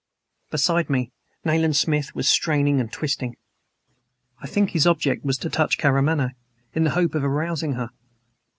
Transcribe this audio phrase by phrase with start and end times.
[0.49, 1.11] Beside me,
[1.45, 3.37] Nayland Smith was straining and twisting.
[4.39, 6.31] I think his object was to touch Karamaneh,
[6.73, 7.91] in the hope of arousing her.